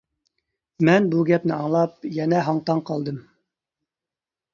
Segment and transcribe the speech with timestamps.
[0.87, 3.21] مەن بۇ گەپنى ئاڭلاپ يەنە ھاڭ-تاڭ قالدىم.